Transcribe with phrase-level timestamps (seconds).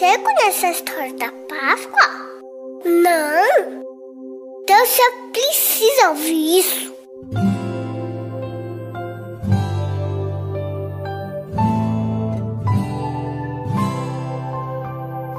[0.00, 2.08] Você conhece a história da Páscoa?
[2.86, 3.82] Não!
[4.62, 6.94] Então você precisa ouvir isso.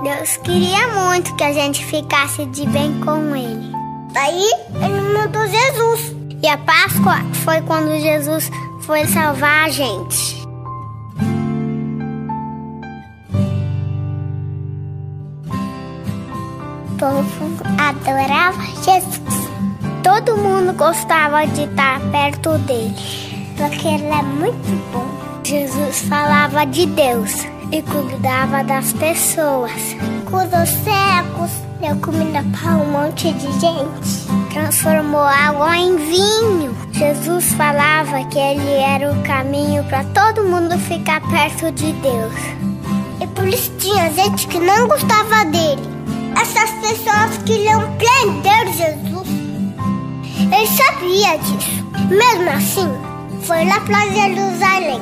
[0.03, 3.71] Deus queria muito que a gente ficasse de bem com Ele.
[4.13, 6.15] Daí Ele mandou Jesus.
[6.43, 8.51] E a Páscoa foi quando Jesus
[8.81, 10.40] foi salvar a gente.
[17.01, 19.49] Povo adorava Jesus.
[20.03, 22.95] Todo mundo gostava de estar perto dele,
[23.57, 25.07] porque ele é muito bom.
[25.43, 29.71] Jesus falava de Deus e cuidava das pessoas.
[30.29, 31.51] Curou cegos,
[31.81, 34.27] deu comida para um monte de gente.
[34.51, 36.77] Transformou água em vinho.
[36.91, 42.33] Jesus falava que ele era o caminho para todo mundo ficar perto de Deus.
[43.19, 46.00] E por isso tinha gente que não gostava dele.
[46.39, 49.27] Essas pessoas queriam prender Jesus.
[50.51, 51.81] Ele sabia disso.
[52.09, 52.89] Mesmo assim,
[53.43, 55.01] foi lá para Jerusalém.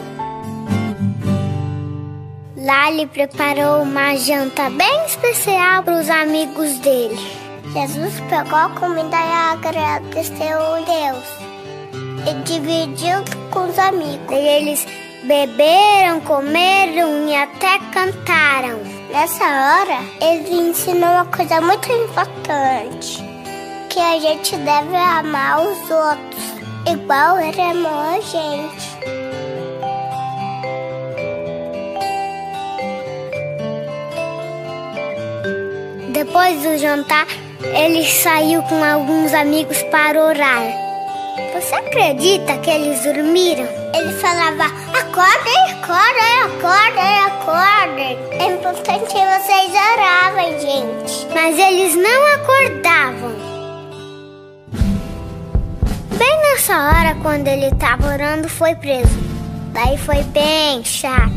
[2.58, 7.18] Lá ele preparou uma janta bem especial para os amigos dele.
[7.74, 11.26] Jesus pegou a comida e agradeceu a Deus.
[12.28, 14.32] E dividiu com os amigos.
[14.32, 14.86] E eles
[15.24, 18.99] beberam, comeram e até cantaram.
[19.12, 23.18] Nessa hora, ele ensinou uma coisa muito importante:
[23.90, 26.44] que a gente deve amar os outros,
[26.86, 29.00] igual ele amou a gente.
[36.12, 37.26] Depois do jantar,
[37.62, 40.64] ele saiu com alguns amigos para orar.
[41.54, 43.68] Você acredita que eles dormiram?
[43.96, 47.29] Ele falava: acordem, acordem, acordem.
[48.70, 51.28] É importante que vocês oravam, gente.
[51.34, 53.32] Mas eles não acordavam.
[56.16, 59.18] Bem nessa hora, quando ele estava orando, foi preso.
[59.74, 61.34] Daí foi bem chato.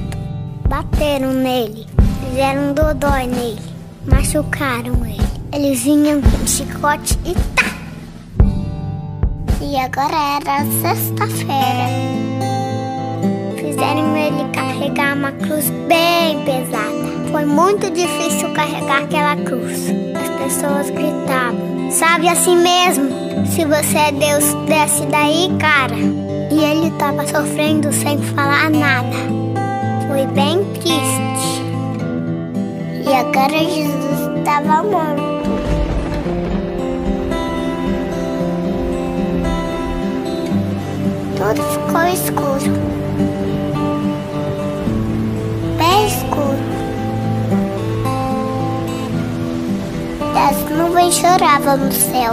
[0.69, 1.87] Bateram nele,
[2.21, 3.73] fizeram um dodói nele
[4.07, 5.23] machucaram ele.
[5.53, 7.65] Eles vinham com chicote e tá.
[9.61, 11.89] E agora era sexta-feira.
[13.57, 17.22] Fizeram ele carregar uma cruz bem pesada.
[17.33, 19.89] Foi muito difícil carregar aquela cruz.
[20.15, 23.09] As pessoas gritavam: Sabe assim mesmo?
[23.47, 25.97] Se você é Deus, desce daí, cara.
[25.97, 29.17] E ele estava sofrendo sem falar nada.
[30.07, 31.63] Foi bem triste.
[33.09, 35.33] E agora Jesus estava morto.
[41.39, 42.82] Tudo ficou escuro.
[51.03, 52.33] As nuvens choravam no céu.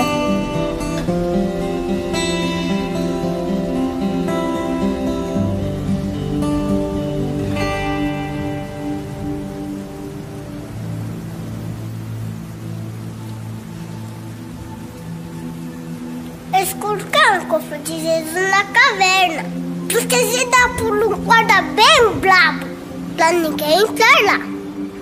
[16.54, 19.46] Eles colocaram o cofre de Jesus na caverna.
[19.92, 22.68] Porque se dá por um guarda bem brabo
[23.16, 24.40] pra ninguém entrar lá.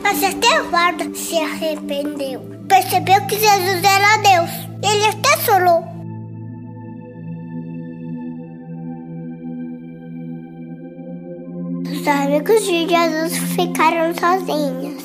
[0.02, 2.57] Mas até o guarda se arrependeu.
[2.68, 4.50] Percebeu que Jesus era Deus.
[4.84, 5.84] Ele até chorou.
[11.90, 15.04] Os amigos de Jesus ficaram sozinhos.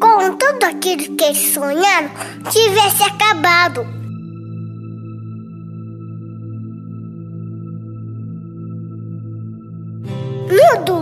[0.00, 2.10] Como tudo aquilo que eles sonharam
[2.50, 3.86] tivesse acabado.
[10.50, 10.93] No domingo,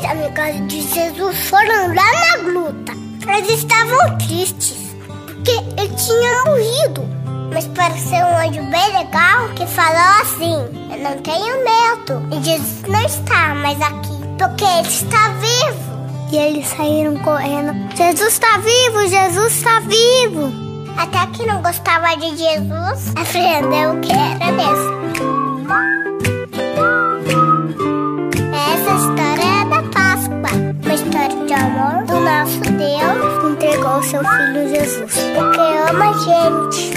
[0.00, 2.92] três de Jesus foram lá na gruta.
[3.28, 4.94] Eles estavam tristes,
[5.26, 7.16] porque ele tinha morrido.
[7.52, 10.54] Mas pareceu um anjo bem legal que falou assim:
[10.90, 12.36] Eu não tenho medo.
[12.36, 15.96] E Jesus não está mais aqui, porque ele está vivo.
[16.32, 20.66] E eles saíram correndo: Jesus está vivo, Jesus está vivo.
[20.98, 25.45] Até que não gostava de Jesus, aprendeu que era mesmo.
[34.96, 35.60] Jesus, porque
[35.90, 36.92] ama a gente.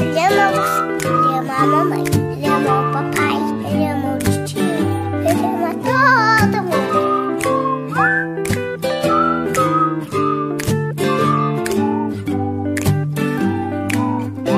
[0.00, 3.36] Ele ama você, ele ama a mamãe, ele ama o papai,
[3.70, 4.60] ele ama o tio,
[5.28, 6.98] ele ama todo mundo.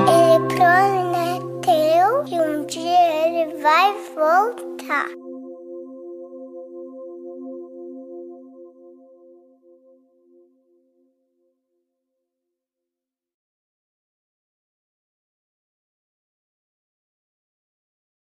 [0.09, 5.26] Ele prometeu que um dia vai voltar.